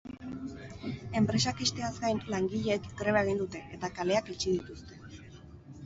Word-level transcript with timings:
Enpresak 1.19 1.61
ixteaz 1.67 1.91
gain, 2.05 2.23
langileek 2.35 2.91
greba 3.03 3.25
egin 3.27 3.45
dute, 3.45 3.65
eta 3.79 3.95
kaleak 4.01 4.37
itxi 4.37 4.59
dituzte. 4.59 5.03